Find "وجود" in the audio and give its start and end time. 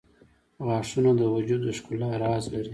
1.35-1.61